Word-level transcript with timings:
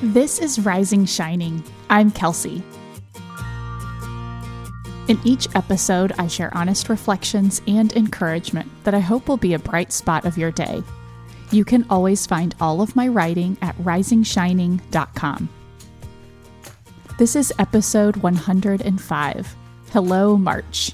This 0.00 0.38
is 0.38 0.60
Rising 0.60 1.06
Shining. 1.06 1.64
I'm 1.90 2.12
Kelsey. 2.12 2.62
In 5.08 5.18
each 5.24 5.48
episode, 5.56 6.12
I 6.20 6.28
share 6.28 6.56
honest 6.56 6.88
reflections 6.88 7.60
and 7.66 7.92
encouragement 7.94 8.70
that 8.84 8.94
I 8.94 9.00
hope 9.00 9.26
will 9.26 9.38
be 9.38 9.54
a 9.54 9.58
bright 9.58 9.92
spot 9.92 10.24
of 10.24 10.38
your 10.38 10.52
day. 10.52 10.84
You 11.50 11.64
can 11.64 11.84
always 11.90 12.28
find 12.28 12.54
all 12.60 12.80
of 12.80 12.94
my 12.94 13.08
writing 13.08 13.58
at 13.60 13.76
risingshining.com. 13.78 15.48
This 17.18 17.34
is 17.34 17.52
episode 17.58 18.18
105. 18.18 19.56
Hello, 19.90 20.36
March. 20.36 20.92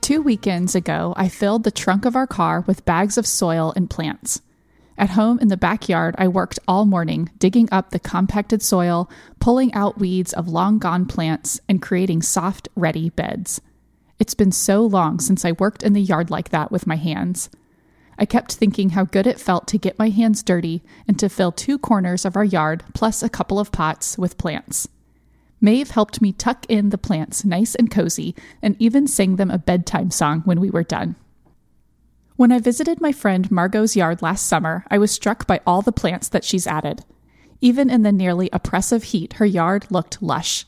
Two 0.00 0.20
weekends 0.20 0.74
ago, 0.74 1.14
I 1.16 1.28
filled 1.28 1.62
the 1.62 1.70
trunk 1.70 2.04
of 2.04 2.16
our 2.16 2.26
car 2.26 2.62
with 2.62 2.84
bags 2.84 3.18
of 3.18 3.24
soil 3.24 3.72
and 3.76 3.88
plants. 3.88 4.42
At 4.98 5.10
home 5.10 5.38
in 5.38 5.46
the 5.46 5.56
backyard, 5.56 6.16
I 6.18 6.26
worked 6.26 6.58
all 6.66 6.84
morning 6.84 7.30
digging 7.38 7.68
up 7.70 7.90
the 7.90 8.00
compacted 8.00 8.62
soil, 8.62 9.08
pulling 9.38 9.72
out 9.72 10.00
weeds 10.00 10.32
of 10.32 10.48
long 10.48 10.78
gone 10.78 11.06
plants, 11.06 11.60
and 11.68 11.80
creating 11.80 12.22
soft, 12.22 12.68
ready 12.74 13.10
beds. 13.10 13.60
It's 14.18 14.34
been 14.34 14.50
so 14.50 14.84
long 14.84 15.20
since 15.20 15.44
I 15.44 15.52
worked 15.52 15.84
in 15.84 15.92
the 15.92 16.02
yard 16.02 16.30
like 16.30 16.48
that 16.48 16.72
with 16.72 16.88
my 16.88 16.96
hands. 16.96 17.48
I 18.18 18.24
kept 18.24 18.54
thinking 18.54 18.90
how 18.90 19.04
good 19.04 19.28
it 19.28 19.38
felt 19.38 19.68
to 19.68 19.78
get 19.78 20.00
my 20.00 20.08
hands 20.08 20.42
dirty 20.42 20.82
and 21.06 21.16
to 21.20 21.28
fill 21.28 21.52
two 21.52 21.78
corners 21.78 22.24
of 22.24 22.34
our 22.34 22.44
yard 22.44 22.82
plus 22.92 23.22
a 23.22 23.28
couple 23.28 23.60
of 23.60 23.70
pots 23.70 24.18
with 24.18 24.36
plants. 24.36 24.88
Maeve 25.60 25.90
helped 25.90 26.20
me 26.20 26.32
tuck 26.32 26.66
in 26.68 26.90
the 26.90 26.98
plants 26.98 27.44
nice 27.44 27.76
and 27.76 27.88
cozy 27.88 28.34
and 28.60 28.74
even 28.80 29.06
sang 29.06 29.36
them 29.36 29.52
a 29.52 29.58
bedtime 29.58 30.10
song 30.10 30.40
when 30.40 30.58
we 30.58 30.70
were 30.70 30.82
done. 30.82 31.14
When 32.38 32.52
I 32.52 32.60
visited 32.60 33.00
my 33.00 33.10
friend 33.10 33.50
Margot's 33.50 33.96
yard 33.96 34.22
last 34.22 34.46
summer, 34.46 34.84
I 34.88 34.96
was 34.98 35.10
struck 35.10 35.48
by 35.48 35.60
all 35.66 35.82
the 35.82 35.90
plants 35.90 36.28
that 36.28 36.44
she's 36.44 36.68
added. 36.68 37.04
Even 37.60 37.90
in 37.90 38.02
the 38.04 38.12
nearly 38.12 38.48
oppressive 38.52 39.02
heat, 39.02 39.32
her 39.32 39.44
yard 39.44 39.88
looked 39.90 40.22
lush. 40.22 40.64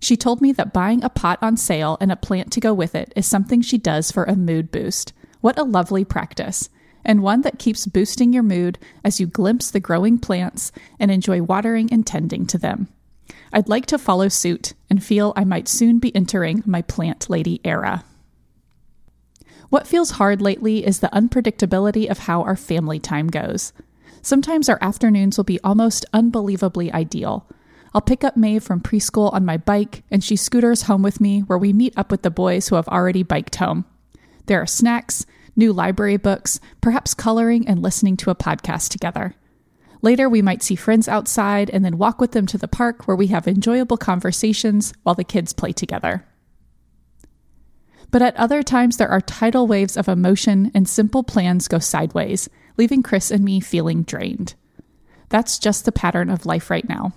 She 0.00 0.16
told 0.16 0.40
me 0.40 0.50
that 0.50 0.72
buying 0.72 1.04
a 1.04 1.08
pot 1.08 1.38
on 1.40 1.56
sale 1.56 1.96
and 2.00 2.10
a 2.10 2.16
plant 2.16 2.50
to 2.54 2.60
go 2.60 2.74
with 2.74 2.96
it 2.96 3.12
is 3.14 3.24
something 3.24 3.62
she 3.62 3.78
does 3.78 4.10
for 4.10 4.24
a 4.24 4.34
mood 4.34 4.72
boost. 4.72 5.12
What 5.40 5.56
a 5.60 5.62
lovely 5.62 6.04
practice! 6.04 6.68
And 7.04 7.22
one 7.22 7.42
that 7.42 7.60
keeps 7.60 7.86
boosting 7.86 8.32
your 8.32 8.42
mood 8.42 8.80
as 9.04 9.20
you 9.20 9.28
glimpse 9.28 9.70
the 9.70 9.78
growing 9.78 10.18
plants 10.18 10.72
and 10.98 11.12
enjoy 11.12 11.40
watering 11.40 11.88
and 11.92 12.04
tending 12.04 12.46
to 12.46 12.58
them. 12.58 12.88
I'd 13.52 13.68
like 13.68 13.86
to 13.86 13.96
follow 13.96 14.26
suit 14.26 14.72
and 14.90 15.04
feel 15.04 15.34
I 15.36 15.44
might 15.44 15.68
soon 15.68 16.00
be 16.00 16.12
entering 16.16 16.64
my 16.66 16.82
plant 16.82 17.30
lady 17.30 17.60
era. 17.62 18.04
What 19.72 19.86
feels 19.86 20.10
hard 20.10 20.42
lately 20.42 20.84
is 20.84 21.00
the 21.00 21.08
unpredictability 21.14 22.10
of 22.10 22.18
how 22.18 22.42
our 22.42 22.56
family 22.56 22.98
time 22.98 23.28
goes. 23.28 23.72
Sometimes 24.20 24.68
our 24.68 24.76
afternoons 24.82 25.38
will 25.38 25.44
be 25.44 25.58
almost 25.64 26.04
unbelievably 26.12 26.92
ideal. 26.92 27.48
I'll 27.94 28.02
pick 28.02 28.22
up 28.22 28.36
Maeve 28.36 28.62
from 28.62 28.82
preschool 28.82 29.32
on 29.32 29.46
my 29.46 29.56
bike, 29.56 30.02
and 30.10 30.22
she 30.22 30.36
scooters 30.36 30.82
home 30.82 31.00
with 31.00 31.22
me, 31.22 31.40
where 31.40 31.56
we 31.56 31.72
meet 31.72 31.94
up 31.96 32.10
with 32.10 32.20
the 32.20 32.30
boys 32.30 32.68
who 32.68 32.76
have 32.76 32.86
already 32.88 33.22
biked 33.22 33.56
home. 33.56 33.86
There 34.44 34.60
are 34.60 34.66
snacks, 34.66 35.24
new 35.56 35.72
library 35.72 36.18
books, 36.18 36.60
perhaps 36.82 37.14
coloring 37.14 37.66
and 37.66 37.80
listening 37.80 38.18
to 38.18 38.30
a 38.30 38.34
podcast 38.34 38.90
together. 38.90 39.36
Later, 40.02 40.28
we 40.28 40.42
might 40.42 40.62
see 40.62 40.74
friends 40.74 41.08
outside 41.08 41.70
and 41.70 41.82
then 41.82 41.96
walk 41.96 42.20
with 42.20 42.32
them 42.32 42.44
to 42.48 42.58
the 42.58 42.68
park 42.68 43.08
where 43.08 43.16
we 43.16 43.28
have 43.28 43.48
enjoyable 43.48 43.96
conversations 43.96 44.92
while 45.02 45.14
the 45.14 45.24
kids 45.24 45.54
play 45.54 45.72
together. 45.72 46.26
But 48.12 48.22
at 48.22 48.36
other 48.36 48.62
times, 48.62 48.98
there 48.98 49.08
are 49.08 49.20
tidal 49.20 49.66
waves 49.66 49.96
of 49.96 50.06
emotion 50.06 50.70
and 50.74 50.88
simple 50.88 51.24
plans 51.24 51.66
go 51.66 51.80
sideways, 51.80 52.48
leaving 52.76 53.02
Chris 53.02 53.30
and 53.32 53.42
me 53.42 53.58
feeling 53.58 54.02
drained. 54.02 54.54
That's 55.30 55.58
just 55.58 55.86
the 55.86 55.92
pattern 55.92 56.28
of 56.30 56.46
life 56.46 56.70
right 56.70 56.86
now. 56.88 57.14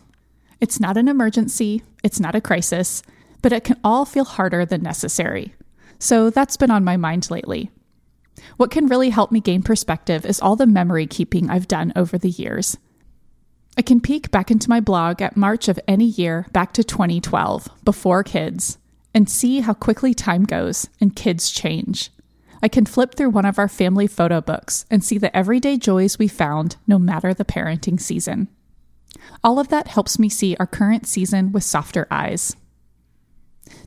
It's 0.61 0.79
not 0.79 0.95
an 0.95 1.09
emergency, 1.09 1.83
it's 2.01 2.19
not 2.19 2.33
a 2.33 2.41
crisis, 2.41 3.03
but 3.41 3.51
it 3.51 3.65
can 3.65 3.77
all 3.83 4.05
feel 4.05 4.23
harder 4.23 4.65
than 4.65 4.81
necessary. 4.81 5.53
So 5.99 6.29
that's 6.29 6.57
been 6.57 6.71
on 6.71 6.85
my 6.85 6.95
mind 6.95 7.29
lately. 7.29 7.71
What 8.55 8.71
can 8.71 8.87
really 8.87 9.09
help 9.09 9.33
me 9.33 9.41
gain 9.41 9.63
perspective 9.63 10.25
is 10.25 10.39
all 10.39 10.55
the 10.55 10.65
memory 10.65 11.07
keeping 11.07 11.49
I've 11.49 11.67
done 11.67 11.91
over 11.97 12.17
the 12.17 12.29
years. 12.29 12.77
I 13.77 13.81
can 13.81 13.99
peek 13.99 14.31
back 14.31 14.49
into 14.49 14.69
my 14.69 14.79
blog 14.79 15.21
at 15.21 15.35
March 15.35 15.67
of 15.67 15.79
any 15.89 16.05
year 16.05 16.47
back 16.53 16.71
to 16.73 16.83
2012, 16.85 17.69
before 17.83 18.23
kids, 18.23 18.77
and 19.15 19.29
see 19.29 19.61
how 19.61 19.73
quickly 19.73 20.13
time 20.13 20.43
goes 20.43 20.89
and 20.99 21.15
kids 21.15 21.49
change. 21.49 22.11
I 22.61 22.67
can 22.67 22.85
flip 22.85 23.15
through 23.15 23.29
one 23.29 23.45
of 23.45 23.57
our 23.57 23.69
family 23.69 24.07
photo 24.07 24.41
books 24.41 24.85
and 24.91 25.03
see 25.03 25.17
the 25.17 25.35
everyday 25.35 25.77
joys 25.77 26.19
we 26.19 26.27
found 26.27 26.75
no 26.85 26.99
matter 26.99 27.33
the 27.33 27.45
parenting 27.45 27.99
season. 27.99 28.49
All 29.43 29.57
of 29.57 29.69
that 29.69 29.87
helps 29.87 30.19
me 30.19 30.29
see 30.29 30.57
our 30.59 30.67
current 30.67 31.07
season 31.07 31.51
with 31.53 31.63
softer 31.63 32.07
eyes. 32.11 32.55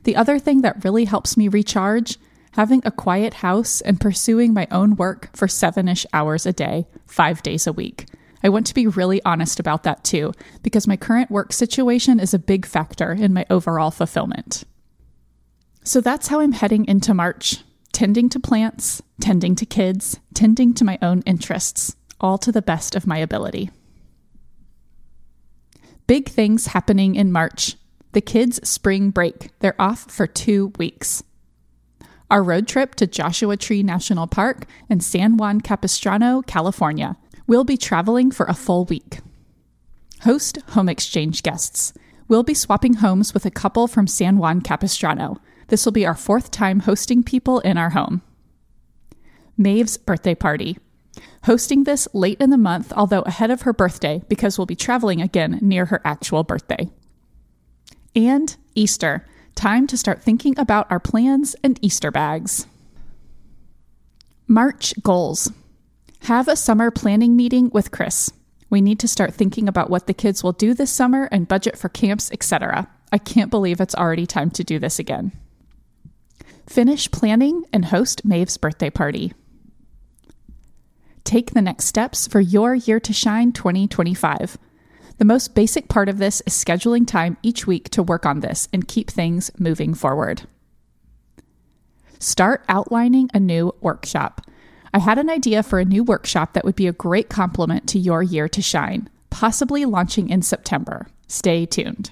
The 0.03 0.15
other 0.15 0.39
thing 0.39 0.61
that 0.61 0.83
really 0.83 1.05
helps 1.05 1.37
me 1.37 1.47
recharge 1.47 2.17
having 2.53 2.81
a 2.83 2.91
quiet 2.91 3.35
house 3.35 3.81
and 3.81 4.01
pursuing 4.01 4.53
my 4.53 4.67
own 4.71 4.95
work 4.95 5.29
for 5.35 5.47
seven 5.47 5.87
ish 5.87 6.05
hours 6.11 6.45
a 6.45 6.53
day, 6.53 6.87
five 7.05 7.43
days 7.43 7.67
a 7.67 7.73
week. 7.73 8.07
I 8.43 8.49
want 8.49 8.65
to 8.67 8.73
be 8.73 8.87
really 8.87 9.21
honest 9.23 9.59
about 9.59 9.83
that 9.83 10.03
too, 10.03 10.33
because 10.63 10.87
my 10.87 10.97
current 10.97 11.29
work 11.29 11.53
situation 11.53 12.19
is 12.19 12.33
a 12.33 12.39
big 12.39 12.65
factor 12.65 13.11
in 13.11 13.33
my 13.33 13.45
overall 13.49 13.91
fulfillment. 13.91 14.63
So 15.89 16.01
that's 16.01 16.27
how 16.27 16.39
I'm 16.39 16.51
heading 16.51 16.85
into 16.85 17.15
March 17.15 17.63
tending 17.93 18.29
to 18.29 18.39
plants, 18.39 19.01
tending 19.19 19.55
to 19.55 19.65
kids, 19.65 20.19
tending 20.35 20.71
to 20.75 20.85
my 20.85 20.99
own 21.01 21.23
interests, 21.23 21.95
all 22.21 22.37
to 22.37 22.51
the 22.51 22.61
best 22.61 22.95
of 22.95 23.07
my 23.07 23.17
ability. 23.17 23.71
Big 26.05 26.29
things 26.29 26.67
happening 26.67 27.15
in 27.15 27.31
March. 27.31 27.75
The 28.11 28.21
kids' 28.21 28.59
spring 28.69 29.09
break. 29.09 29.49
They're 29.61 29.81
off 29.81 30.11
for 30.11 30.27
two 30.27 30.73
weeks. 30.77 31.23
Our 32.29 32.43
road 32.43 32.67
trip 32.67 32.93
to 32.95 33.07
Joshua 33.07 33.57
Tree 33.57 33.81
National 33.81 34.27
Park 34.27 34.67
in 34.91 34.99
San 34.99 35.37
Juan 35.37 35.59
Capistrano, 35.59 36.43
California. 36.43 37.17
We'll 37.47 37.63
be 37.63 37.77
traveling 37.77 38.29
for 38.29 38.45
a 38.45 38.53
full 38.53 38.85
week. 38.85 39.21
Host 40.21 40.59
home 40.67 40.87
exchange 40.87 41.41
guests. 41.41 41.93
We'll 42.27 42.43
be 42.43 42.53
swapping 42.53 42.93
homes 42.93 43.33
with 43.33 43.47
a 43.47 43.51
couple 43.51 43.87
from 43.87 44.05
San 44.05 44.37
Juan 44.37 44.61
Capistrano. 44.61 45.41
This 45.69 45.85
will 45.85 45.91
be 45.91 46.05
our 46.05 46.15
fourth 46.15 46.51
time 46.51 46.81
hosting 46.81 47.23
people 47.23 47.59
in 47.59 47.77
our 47.77 47.91
home. 47.91 48.21
Maeve's 49.57 49.97
birthday 49.97 50.35
party. 50.35 50.77
Hosting 51.43 51.83
this 51.83 52.07
late 52.13 52.39
in 52.41 52.49
the 52.49 52.57
month, 52.57 52.91
although 52.95 53.21
ahead 53.21 53.51
of 53.51 53.61
her 53.61 53.73
birthday, 53.73 54.21
because 54.27 54.57
we'll 54.57 54.65
be 54.65 54.75
traveling 54.75 55.21
again 55.21 55.59
near 55.61 55.85
her 55.85 56.01
actual 56.03 56.43
birthday. 56.43 56.89
And 58.15 58.55
Easter 58.75 59.25
time 59.55 59.87
to 59.87 59.97
start 59.97 60.23
thinking 60.23 60.57
about 60.57 60.89
our 60.89 61.01
plans 61.01 61.53
and 61.63 61.77
Easter 61.81 62.11
bags. 62.11 62.65
March 64.47 64.93
goals. 65.03 65.51
Have 66.21 66.47
a 66.47 66.55
summer 66.55 66.91
planning 66.91 67.35
meeting 67.35 67.69
with 67.71 67.91
Chris. 67.91 68.31
We 68.69 68.79
need 68.79 68.99
to 68.99 69.07
start 69.07 69.33
thinking 69.33 69.67
about 69.67 69.89
what 69.89 70.07
the 70.07 70.13
kids 70.13 70.43
will 70.43 70.53
do 70.53 70.73
this 70.73 70.91
summer 70.91 71.27
and 71.29 71.47
budget 71.47 71.77
for 71.77 71.89
camps, 71.89 72.31
etc. 72.31 72.87
I 73.11 73.17
can't 73.17 73.51
believe 73.51 73.81
it's 73.81 73.95
already 73.95 74.25
time 74.25 74.49
to 74.51 74.63
do 74.63 74.79
this 74.79 74.97
again. 74.97 75.33
Finish 76.69 77.09
planning 77.09 77.63
and 77.73 77.85
host 77.85 78.23
Maeve's 78.23 78.57
birthday 78.57 78.91
party. 78.91 79.33
Take 81.23 81.53
the 81.53 81.63
next 81.63 81.85
steps 81.85 82.27
for 82.27 82.39
your 82.39 82.75
Year 82.75 82.99
to 82.99 83.11
Shine 83.11 83.51
2025. 83.53 84.55
The 85.17 85.25
most 85.25 85.55
basic 85.55 85.87
part 85.87 86.09
of 86.09 86.19
this 86.19 86.43
is 86.45 86.53
scheduling 86.53 87.07
time 87.07 87.37
each 87.41 87.65
week 87.65 87.89
to 87.89 88.03
work 88.03 88.23
on 88.23 88.41
this 88.41 88.69
and 88.71 88.87
keep 88.87 89.09
things 89.09 89.49
moving 89.57 89.95
forward. 89.95 90.43
Start 92.19 92.63
outlining 92.69 93.31
a 93.33 93.39
new 93.39 93.73
workshop. 93.81 94.45
I 94.93 94.99
had 94.99 95.17
an 95.17 95.31
idea 95.31 95.63
for 95.63 95.79
a 95.79 95.85
new 95.85 96.03
workshop 96.03 96.53
that 96.53 96.65
would 96.65 96.75
be 96.75 96.85
a 96.85 96.93
great 96.93 97.29
complement 97.29 97.89
to 97.89 97.97
your 97.97 98.21
year 98.21 98.47
to 98.47 98.61
shine, 98.61 99.09
possibly 99.31 99.85
launching 99.85 100.29
in 100.29 100.43
September. 100.43 101.07
Stay 101.27 101.65
tuned. 101.65 102.11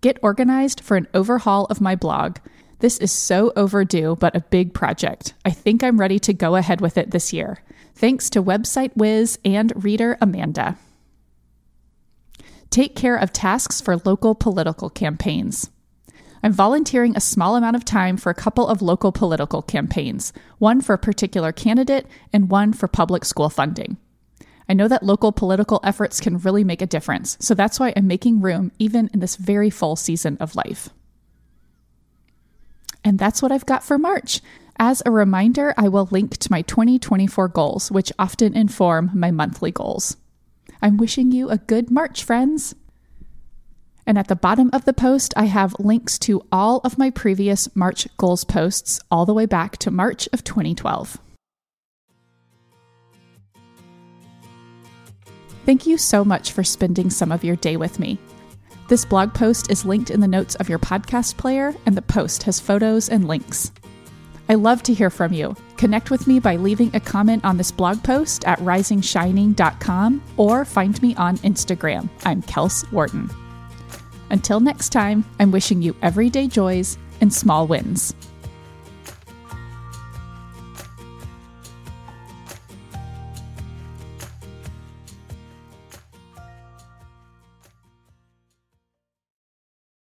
Get 0.00 0.18
organized 0.22 0.80
for 0.80 0.96
an 0.96 1.08
overhaul 1.14 1.66
of 1.66 1.80
my 1.80 1.94
blog. 1.94 2.38
This 2.80 2.98
is 2.98 3.10
so 3.10 3.52
overdue, 3.56 4.16
but 4.16 4.36
a 4.36 4.40
big 4.40 4.72
project. 4.72 5.34
I 5.44 5.50
think 5.50 5.82
I'm 5.82 5.98
ready 5.98 6.18
to 6.20 6.32
go 6.32 6.54
ahead 6.54 6.80
with 6.80 6.96
it 6.96 7.10
this 7.10 7.32
year. 7.32 7.62
Thanks 7.94 8.30
to 8.30 8.42
website 8.42 8.96
whiz 8.96 9.38
and 9.44 9.72
reader 9.82 10.16
Amanda 10.20 10.78
take 12.70 12.94
care 12.94 13.16
of 13.16 13.32
tasks 13.32 13.80
for 13.80 13.96
local 14.04 14.34
political 14.34 14.90
campaigns. 14.90 15.70
I'm 16.42 16.52
volunteering 16.52 17.16
a 17.16 17.20
small 17.20 17.56
amount 17.56 17.76
of 17.76 17.84
time 17.84 18.16
for 18.16 18.30
a 18.30 18.34
couple 18.34 18.68
of 18.68 18.80
local 18.80 19.10
political 19.10 19.62
campaigns, 19.62 20.32
one 20.58 20.80
for 20.80 20.92
a 20.92 20.98
particular 20.98 21.50
candidate 21.50 22.06
and 22.32 22.50
one 22.50 22.72
for 22.72 22.86
public 22.86 23.24
school 23.24 23.50
funding. 23.50 23.96
I 24.68 24.74
know 24.74 24.88
that 24.88 25.02
local 25.02 25.32
political 25.32 25.80
efforts 25.82 26.20
can 26.20 26.38
really 26.38 26.62
make 26.62 26.82
a 26.82 26.86
difference, 26.86 27.36
so 27.40 27.54
that's 27.54 27.80
why 27.80 27.92
I'm 27.96 28.06
making 28.06 28.42
room 28.42 28.70
even 28.78 29.08
in 29.14 29.20
this 29.20 29.36
very 29.36 29.70
full 29.70 29.96
season 29.96 30.36
of 30.40 30.54
life. 30.54 30.90
And 33.02 33.18
that's 33.18 33.40
what 33.40 33.52
I've 33.52 33.66
got 33.66 33.82
for 33.82 33.96
March. 33.96 34.40
As 34.78 35.02
a 35.04 35.10
reminder, 35.10 35.74
I 35.76 35.88
will 35.88 36.08
link 36.10 36.36
to 36.36 36.52
my 36.52 36.62
2024 36.62 37.48
goals, 37.48 37.90
which 37.90 38.12
often 38.18 38.54
inform 38.54 39.10
my 39.14 39.30
monthly 39.30 39.70
goals. 39.70 40.16
I'm 40.82 40.98
wishing 40.98 41.32
you 41.32 41.48
a 41.48 41.58
good 41.58 41.90
March, 41.90 42.22
friends. 42.22 42.74
And 44.06 44.18
at 44.18 44.28
the 44.28 44.36
bottom 44.36 44.70
of 44.72 44.84
the 44.84 44.92
post, 44.92 45.34
I 45.36 45.46
have 45.46 45.74
links 45.78 46.18
to 46.20 46.42
all 46.52 46.80
of 46.84 46.98
my 46.98 47.10
previous 47.10 47.74
March 47.74 48.06
goals 48.16 48.44
posts, 48.44 49.00
all 49.10 49.26
the 49.26 49.34
way 49.34 49.46
back 49.46 49.78
to 49.78 49.90
March 49.90 50.28
of 50.32 50.44
2012. 50.44 51.18
Thank 55.68 55.86
you 55.86 55.98
so 55.98 56.24
much 56.24 56.52
for 56.52 56.64
spending 56.64 57.10
some 57.10 57.30
of 57.30 57.44
your 57.44 57.56
day 57.56 57.76
with 57.76 57.98
me. 57.98 58.18
This 58.88 59.04
blog 59.04 59.34
post 59.34 59.70
is 59.70 59.84
linked 59.84 60.08
in 60.10 60.20
the 60.20 60.26
notes 60.26 60.54
of 60.54 60.70
your 60.70 60.78
podcast 60.78 61.36
player, 61.36 61.74
and 61.84 61.94
the 61.94 62.00
post 62.00 62.44
has 62.44 62.58
photos 62.58 63.10
and 63.10 63.28
links. 63.28 63.70
I 64.48 64.54
love 64.54 64.82
to 64.84 64.94
hear 64.94 65.10
from 65.10 65.34
you. 65.34 65.54
Connect 65.76 66.10
with 66.10 66.26
me 66.26 66.40
by 66.40 66.56
leaving 66.56 66.96
a 66.96 67.00
comment 67.00 67.44
on 67.44 67.58
this 67.58 67.70
blog 67.70 68.02
post 68.02 68.46
at 68.46 68.58
risingshining.com 68.60 70.22
or 70.38 70.64
find 70.64 71.02
me 71.02 71.14
on 71.16 71.36
Instagram. 71.38 72.08
I'm 72.24 72.40
Kels 72.44 72.90
Wharton. 72.90 73.28
Until 74.30 74.60
next 74.60 74.88
time, 74.88 75.22
I'm 75.38 75.50
wishing 75.50 75.82
you 75.82 75.94
everyday 76.00 76.46
joys 76.46 76.96
and 77.20 77.30
small 77.30 77.66
wins. 77.66 78.14